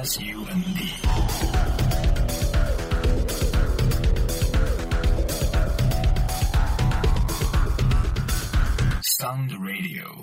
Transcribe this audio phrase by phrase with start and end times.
[0.00, 1.00] as human beings.
[9.02, 10.19] Sound Radio.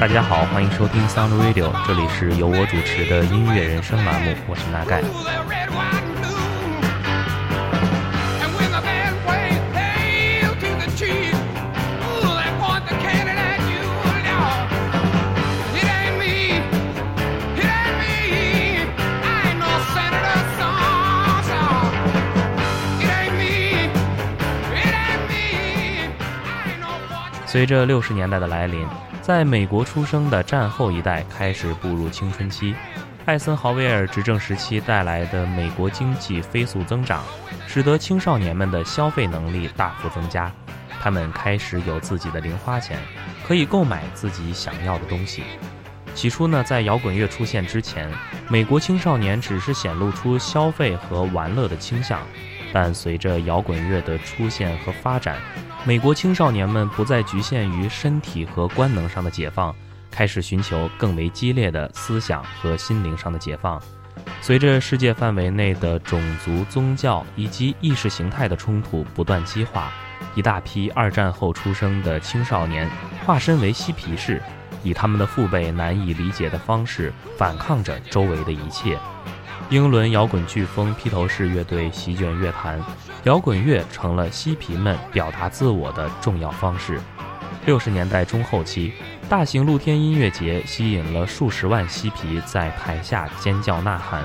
[0.00, 5.02] 大家好，欢迎收听 Sound Radio，这里是由我主持的音乐人生栏目，我是大盖。
[27.50, 28.86] 随着六十年代的来临，
[29.22, 32.74] 在美国出生的战后一代开始步入青春期。
[33.24, 37.24] 艾森豪威尔执政时期带来的美国经济飞速增长，
[37.66, 40.52] 使得青少年们的消费能力大幅增加。
[41.00, 42.98] 他们开始有自己的零花钱，
[43.46, 45.42] 可以购买自己想要的东西。
[46.14, 48.12] 起初呢，在摇滚乐出现之前，
[48.50, 52.20] 美国青少年只是显露出消费和玩乐的倾向。
[52.70, 55.38] 但随着摇滚乐的出现和发展，
[55.88, 59.74] 美国青少年们不再局限于身体和官能上的解放，
[60.10, 63.80] 开始寻求更为激烈的思想和心灵上的解放。
[64.42, 69.90] 随着世界范围内的种族、宗教以及意识形态的冲突不断激化，
[70.34, 72.86] 一大批二战后出生的青少年
[73.24, 74.42] 化身为嬉皮士，
[74.82, 78.98] 以他们的父辈难以理解的方式反抗着周围的一切。
[79.70, 82.80] 英伦摇滚飓风披头士乐队席卷乐坛，
[83.24, 86.98] 摇滚乐成了嬉皮们表达自我的重要方式。
[87.66, 88.94] 六十年代中后期，
[89.28, 94.22] 大型露天音乐节吸引了数十万嬉皮在台下尖叫呐喊，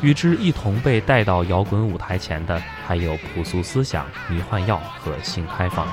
[0.00, 5.86] 与之一同被带到摇滚舞台前的，还有朴素思想、迷幻药和性开放。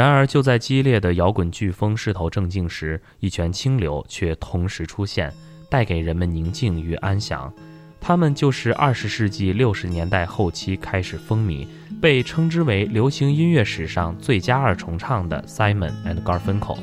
[0.00, 5.30] 然而，就在激烈的摇滚飓风势头正劲时，一泉清流却同时出现，
[5.68, 7.52] 带给人们宁静与安详。
[8.00, 11.66] 他们就是二十世纪六十年代后期开始风靡，
[12.00, 16.78] 被称之为流行音乐史上最佳二重唱的 Simon and Garfunkel。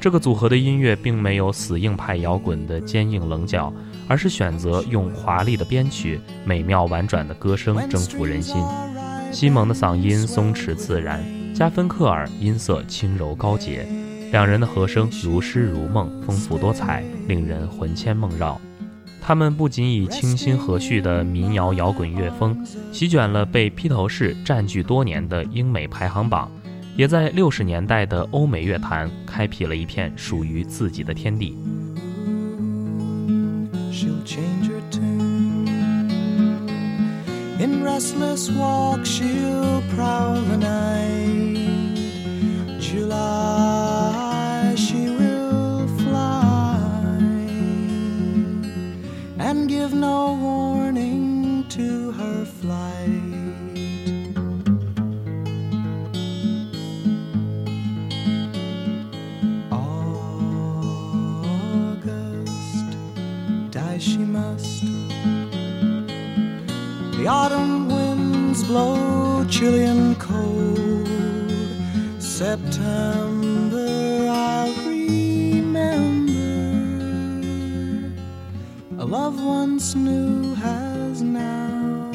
[0.00, 3.72] 这个组合的音乐并没有死硬派摇滚的坚硬棱角，
[4.08, 8.60] 而是选择用华丽的编曲、美妙婉转的歌声征服人心。
[9.30, 11.39] 西蒙的嗓音松弛自然。
[11.60, 13.86] 加芬克尔音色轻柔高洁，
[14.32, 18.58] 两人的和声如诗如梦，丰富多彩，令人魂牵梦绕。
[19.20, 26.50] 他们不仅以清新和煦的民谣摇滚乐风席卷了被披头士占据多年的英美排行榜，
[26.96, 31.54] 也在六十年代的欧美乐坛开辟了一片属于自己的天地。
[37.62, 41.49] In restless walk, she'll prowl the night.
[44.76, 46.78] She will fly
[49.38, 53.08] and give no warning to her flight.
[61.70, 62.88] August,
[63.70, 64.84] die she must
[67.20, 70.09] the autumn winds blow chilly and.
[72.80, 76.32] September, I'll remember.
[78.98, 82.10] A love once new has now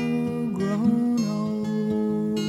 [0.58, 2.40] grown old.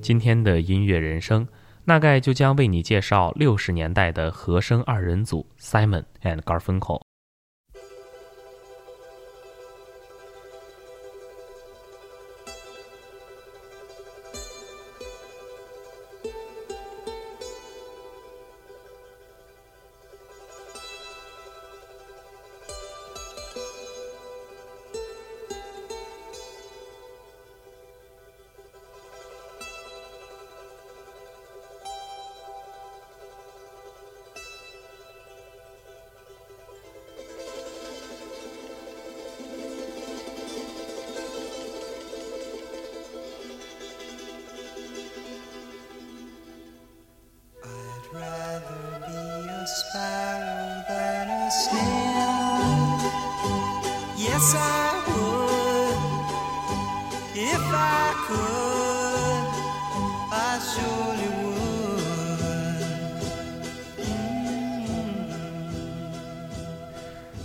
[0.00, 1.44] 今天的音乐人生。
[1.86, 7.03] 大概就将为你介绍六十年代的和声二人组 Simon and Garfunkel。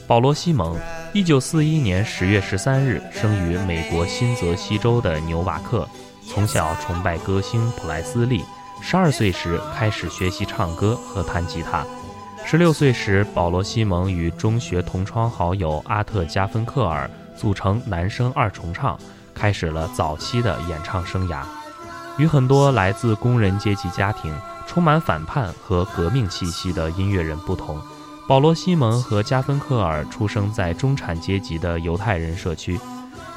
[0.09, 0.75] 保罗·西蒙，
[1.13, 5.87] 一九四一年十月十三日生于美国新泽西州的纽瓦克，
[6.27, 8.43] 从小崇拜歌星普莱斯利。
[8.81, 11.85] 十二岁时开始学习唱歌和弹吉他。
[12.43, 17.07] 十六岁时，保罗·西蒙与中学同窗好友阿特·加芬克尔
[17.37, 18.99] 组成男声二重唱，
[19.35, 21.43] 开始了早期的演唱生涯。
[22.17, 24.35] 与很多来自工人阶级家庭、
[24.65, 27.79] 充满反叛和革命气息的音乐人不同，
[28.29, 32.79] 保罗·西蒙和加芬克尔出生在中产阶级的犹太人社区。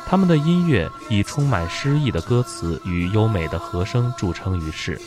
[0.06, 5.00] 他们的音乐以充满诗意的歌词与优美的和声著称于世。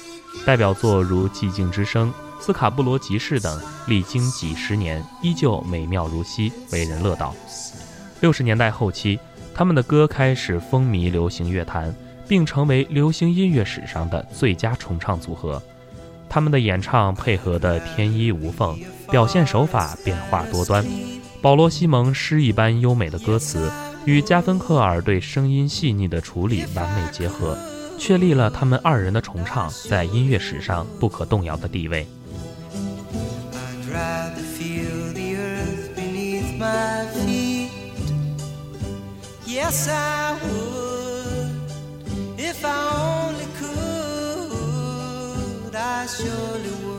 [0.44, 2.10] 代表作如《寂静之声》
[2.44, 7.36] 《斯卡布罗集市》等，历经几十年依旧美妙如昔，为人乐道。
[8.22, 9.20] 六十年代后期，
[9.54, 11.94] 他们的歌开始风靡流行乐坛，
[12.28, 15.62] 并成为流行音乐史上的最佳重唱组合。
[16.36, 18.78] 他们的演唱配合得天衣无缝，
[19.10, 20.86] 表现手法变化多端。
[21.42, 23.72] 保罗·西蒙诗一般优美的歌词
[24.04, 27.58] 与加芬克尔对声音细腻的处理完美结合。
[27.98, 32.06] 确立了他们二人的重唱在音乐史上不可动摇的地位。
[39.48, 40.76] Yes, I would.
[42.38, 43.25] If I only could, I
[46.08, 46.95] surely would.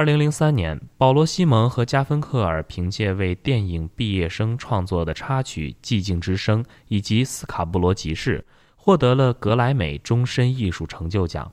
[0.00, 8.38] 二零零三年，保罗·西蒙和加芬克尔凭借为电影《毕业生》创作的插曲《寂静之声》以及《斯卡布罗集市》，
[8.76, 11.52] 获得了格莱美终身艺术成就奖。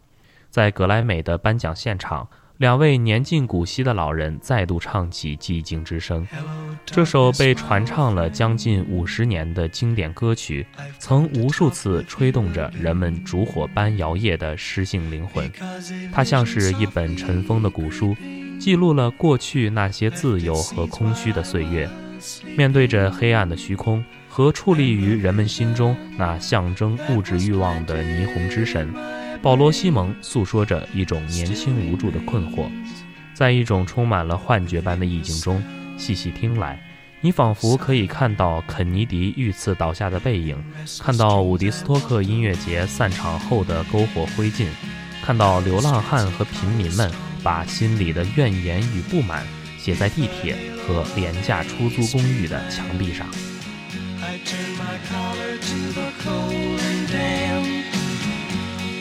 [0.49, 2.25] 在格莱美的颁奖现场，
[2.57, 6.25] 两位年近古稀的老人再度唱起《寂静之声》。
[6.87, 10.65] 这首被传唱了将近五十年的经典歌曲，
[10.97, 15.51] 曾无数次吹动着人们烛火般摇曳的诗性灵魂。
[16.11, 18.15] 它像是一本尘封的古书，
[18.59, 21.87] 记录了过去那些自由和空虚的岁月。
[22.55, 28.91] 面对着黑暗的虚空和矗立于人们心中那象征物质欲望的霓虹之神，
[29.41, 32.69] 保罗·西蒙诉说着一种年轻无助的困惑。
[33.33, 35.63] 在一种充满了幻觉般的意境中，
[35.97, 36.81] 细细听来，
[37.21, 40.57] 你仿佛可以看到肯尼迪遇刺倒下的背影，
[40.99, 44.65] 看到伍迪斯托克音乐节散场后的篝火灰烬，
[45.23, 47.11] 看到流浪汉和平民们
[47.43, 49.45] 把心里的怨言与不满
[49.77, 50.55] 写在地铁
[50.85, 53.27] 和廉价出租公寓的墙壁上。
[54.19, 56.76] I turn my collar to the cold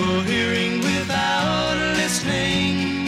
[0.00, 3.06] People hearing without listening.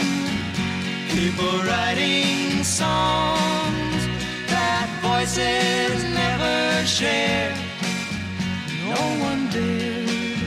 [1.09, 4.01] People writing songs
[4.45, 7.49] that voices never share.
[8.85, 10.37] No one dared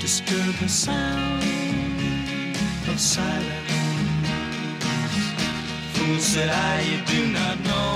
[0.00, 1.42] disturb the sound
[2.88, 3.70] of silence.
[5.92, 7.92] Fool said I, you do not know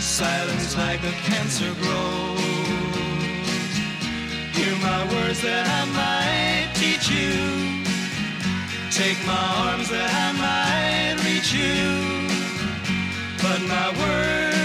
[0.00, 2.65] silence like a cancer grows.
[4.74, 7.38] My words that I might teach you.
[8.90, 11.86] Take my arms that I might reach you.
[13.40, 14.55] But my words,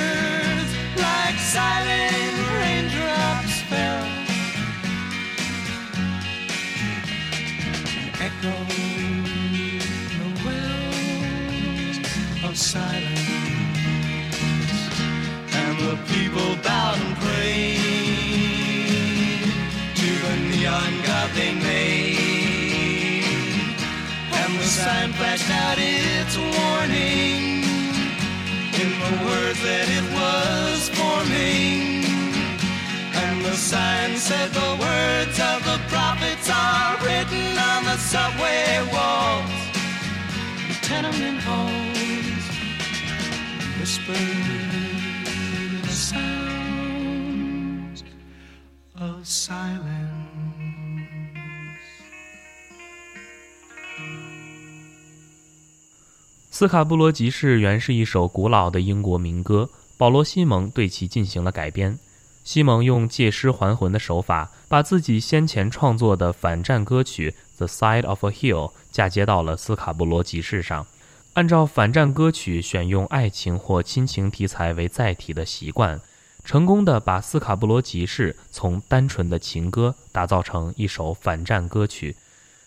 [56.52, 61.98] 斯卡布罗集市原是一首古老的英国民歌，保罗·西蒙对其进行了改编。
[62.44, 70.86] 西蒙用借尸还魂的手法，把自己先前创作的反战歌曲《The Side of a Hill》嫁接到了斯卡布罗集市上。
[71.34, 76.02] 按照反战歌曲选用爱情或亲情题材为载体的习惯，
[76.44, 82.18] 成功的把斯卡布罗集市从单纯的情歌打造成一首反战歌曲。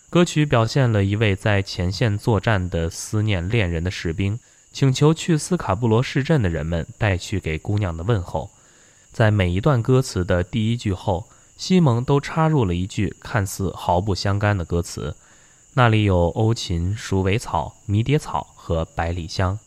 [0.08, 4.38] 歌曲表现了一位在前线作战的思念恋人的士兵，
[4.72, 8.48] 请求去斯卡布罗市镇的人们带去给姑娘的问候。
[9.12, 15.14] 在每一段歌词的第一句后，西蒙都插入了一句看似毫不相干的歌词，
[15.76, 19.58] 那里有欧芹、鼠尾草、迷迭草和百里香。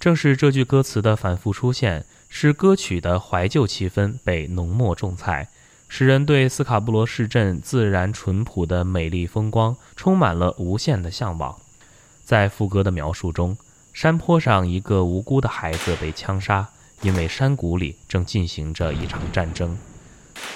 [0.00, 5.48] 正是这句歌词的反复出现，使歌曲的怀旧气氛被浓墨重彩。
[5.88, 11.56] 使人对斯卡布罗市镇自然淳朴的美丽风光充满了无限的向往。
[12.24, 13.56] 在副歌的描述中，
[13.92, 16.68] 山坡上一个无辜的孩子被枪杀，
[17.02, 19.78] 因为山谷里正进行着一场战争。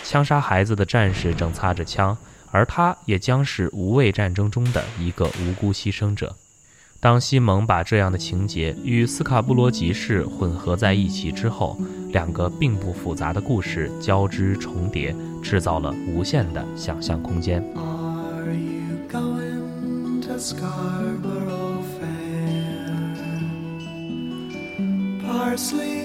[0.03, 2.19] 枪杀孩子的战士正擦着枪，
[2.51, 6.37] 而他也将是无畏战争中的一个无辜牺牲者。
[6.99, 11.79] 当西蒙把这样的情节与斯卡布罗集市混合在一起之后，
[12.11, 17.65] 两个并不复杂的故事交织重叠，制造了无限的想象空间。
[25.23, 26.01] parsley,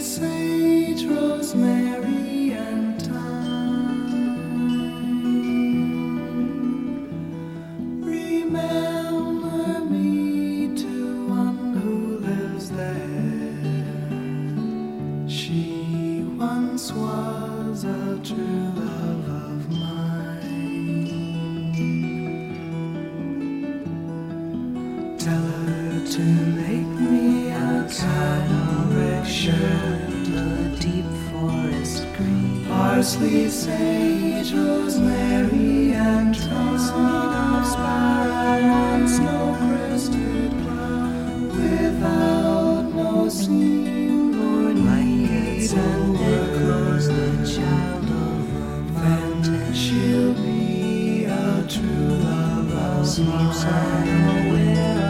[47.55, 55.04] child a She'll be a true love of mine.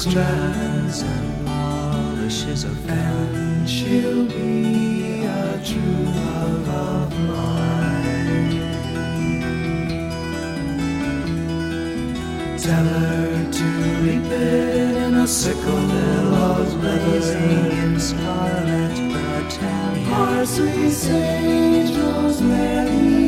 [0.00, 3.66] Strands and polishes of pen.
[3.66, 8.60] She'll be a true love of mine.
[12.56, 13.64] Tell her to
[14.00, 20.06] reap it in a sickle billows blazing in scarlet battalion.
[20.08, 23.19] Parsley, sage, rosemary,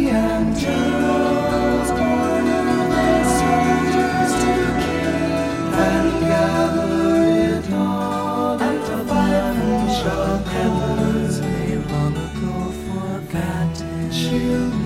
[14.33, 14.82] you.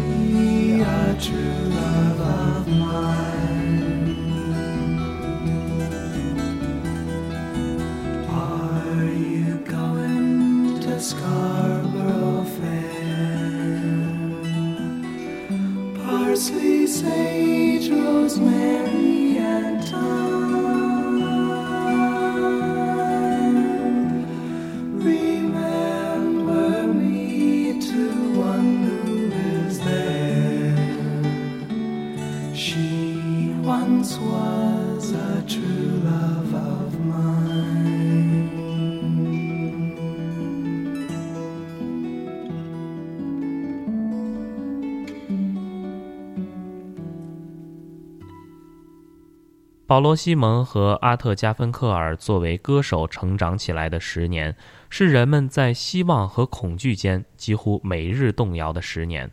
[49.89, 54.57] 保罗·西蒙和阿特·加芬克尔作为歌手成长起来的十年，
[54.91, 59.31] 是人们在希望和恐惧间几乎每日动摇的十年。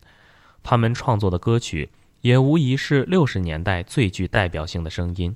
[0.62, 1.90] 他们创作的歌曲
[2.24, 5.36] 也无疑是六十年代最具代表性的声音。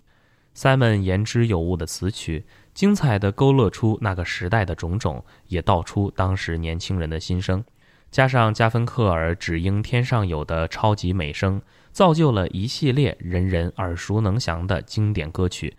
[0.55, 7.61] Simon 言之有物的词曲，精彩地勾勒出那个时代的种种，也道出当时年轻人的心声。
[8.09, 15.75] 加上加芬克尔只应天上有的超级美声，造就了一系列人人耳熟能详的经典歌曲。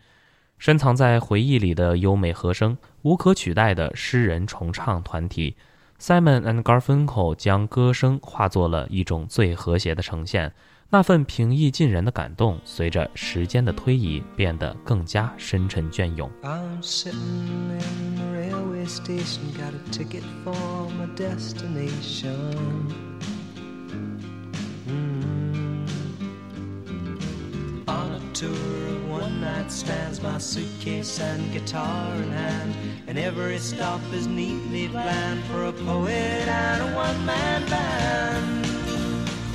[0.58, 5.56] 深藏在回忆里的优美和声，无可取代的诗人重唱团体
[5.98, 10.52] Simon and Garfunkel 将歌声化作了一种最和谐的呈现。
[10.90, 16.30] 那份平易近人的感动，随着时间的推移，变得更加深沉隽永。
[16.42, 22.54] I'm sitting in the railway station i got a ticket for my destination
[27.86, 32.72] on a tour of one night stands, my suitcase and guitar in hand,
[33.06, 38.66] and every stop is neatly planned for a poet and a one man band.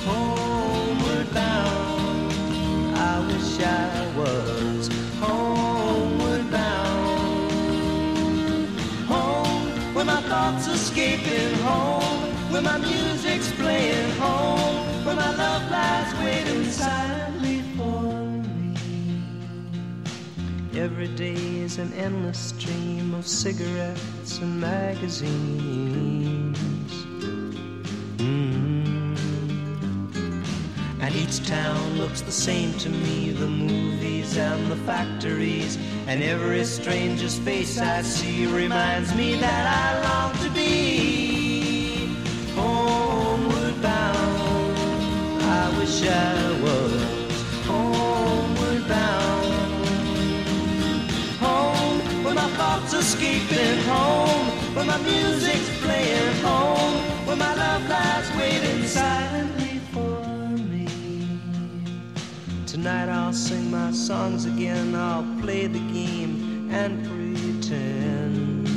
[0.06, 0.43] Oh.
[1.36, 4.88] I wish I was
[5.20, 7.50] homeward bound.
[9.06, 16.14] Home, where my thoughts escaping home, where my music's playing home, where my love lies
[16.24, 18.74] waiting silently for me.
[20.76, 26.58] Every day is an endless stream of cigarettes and magazines.
[28.18, 28.86] Mm.
[28.88, 28.93] And
[31.14, 35.78] each town looks the same to me the movies and the factories.
[36.06, 42.08] And every stranger's face I see reminds me that I long to be
[42.54, 44.76] homeward bound.
[45.42, 47.02] I wish I was
[47.64, 49.54] homeward bound.
[51.40, 56.63] Home, where my thoughts escaping home, where my music's playing home,
[62.84, 68.68] Tonight I'll sing my songs again, I'll play the game and pretend.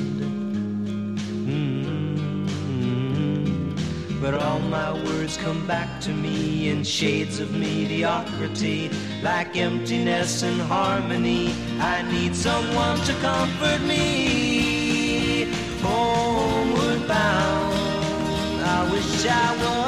[2.72, 3.76] Mm.
[4.22, 8.90] But all my words come back to me in shades of mediocrity,
[9.22, 11.54] like emptiness and harmony.
[11.78, 15.52] I need someone to comfort me.
[15.82, 19.87] Homeward bound, I wish I was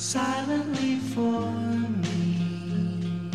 [0.00, 3.32] Silently for me.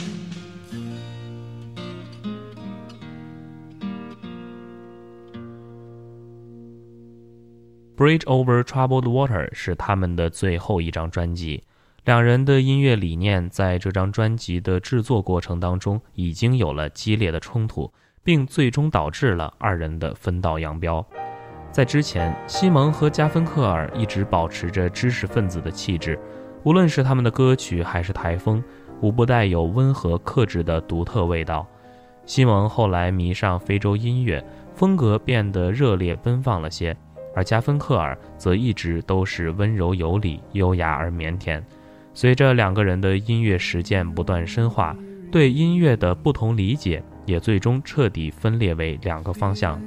[7.97, 11.61] Bridge Over Troubled Water 是他们的最后一张专辑。
[12.05, 17.91] 两人的音乐理念在这张专辑的制作过程当中已经有了激烈的冲突，
[18.23, 21.05] 并最终导致了二人的分道扬镳。
[21.73, 26.17] 在之前，西蒙和加芬克尔一直保持着知识分子的气质，
[26.63, 28.63] 无论是他们的歌曲还是台风，
[29.01, 31.67] 无不带有温和克制的独特味道。
[32.25, 36.95] 西蒙后来迷上非洲音乐，风格变得热烈奔放了些，
[37.35, 41.61] 而加芬克尔则一直都是温柔有礼、优雅而腼腆。
[42.13, 44.95] 随着两个人的音乐实践不断深化，
[45.31, 49.81] 对音乐的不同理解也最终彻底分裂为两个方向。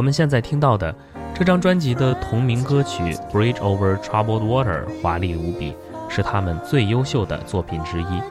[0.00, 0.94] 我们现在听到的
[1.34, 5.74] 这张专辑的同名歌曲《Bridge Over Troubled Water》华丽无比，
[6.08, 8.22] 是他们最优秀的作品之一。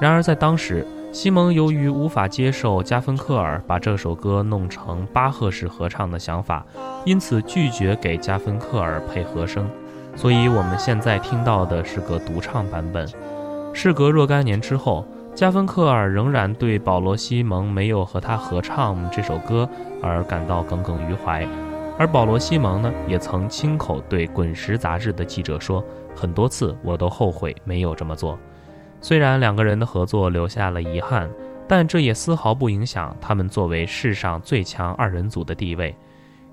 [0.00, 6.64] 然而，在当时，西蒙由于无法接受加芬克尔把这首歌弄成巴赫式合唱的想法，
[7.04, 9.68] 因此拒绝给加芬克尔配和声。
[10.16, 13.06] 所以，我们现在听到的是个独唱版本。
[13.74, 19.68] 事隔若干年之后，加芬克尔仍然对保罗·西蒙没有和他合唱这首歌
[20.02, 21.48] 而感到耿耿于怀，
[21.98, 25.82] 而保罗·西蒙呢，也曾亲口对《滚石》杂志的记者说
[26.14, 28.38] ：“很多次我都后悔没有这么做。”
[29.00, 31.30] 虽然两个人的合作留下了遗憾，
[31.66, 35.96] 但这也丝毫不影响他们作为世上最强二人组的地位。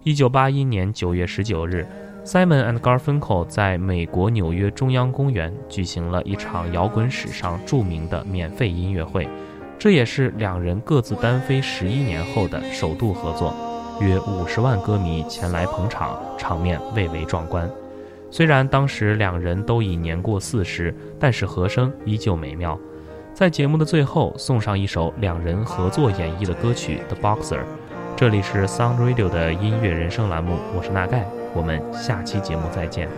[0.03, 1.85] 一九八一年九月十九日
[2.29, 9.27] ，Simon and Garfunkel 在美国纽约中央公园举行了一场摇滚史上著名的免费音乐会，
[9.79, 13.51] 这也是两人各自单飞十一年后的首度合作。
[13.99, 17.67] 约五十万歌迷前来捧场，场面蔚为壮观。
[18.29, 22.79] 虽然当时两人都已年过四十，但是和声依旧美妙。
[23.33, 27.57] 在节目的最后，送上一首两人合作演绎的歌曲《The Boxer》。
[28.15, 33.09] 这里是 Sound Radio 的音乐人生栏目，我是纳盖，我们下期节目再见。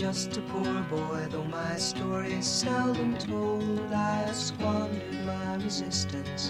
[0.00, 3.92] just a poor boy, though my story is seldom told.
[3.92, 6.49] I squandered my resistance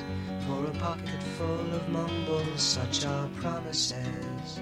[0.90, 4.60] pocket full of mumbles, such are promises.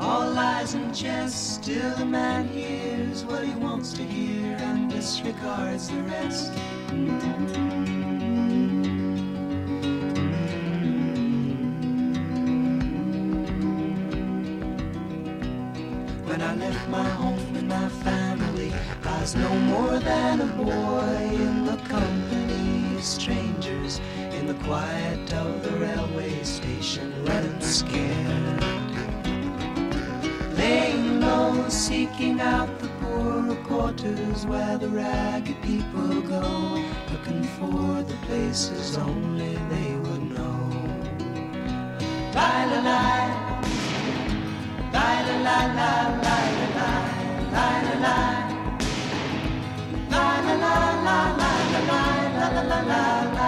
[0.00, 5.88] All lies and jest, still the man hears what he wants to hear and disregards
[5.90, 6.52] the rest.
[16.28, 18.72] When I left my home and my family,
[19.04, 24.00] I was no more than a boy in the company of strangers
[24.48, 28.64] the quiet of the railway station, running scared.
[30.56, 36.82] Laying low, seeking out the poorer quarters where the ragged people go,
[37.12, 40.60] looking for the places only they would know.
[42.34, 43.04] La la la.
[44.94, 45.92] La la la la
[46.24, 46.38] la
[46.76, 46.90] la
[47.54, 48.16] la la la
[50.12, 52.00] La la la la la la
[52.38, 53.47] la la la la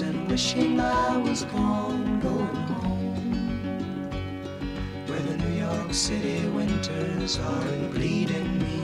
[0.00, 4.10] And wishing I was gone, going home.
[5.06, 8.83] Where the New York City winters aren't bleeding me,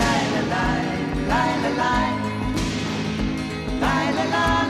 [3.81, 4.60] La la la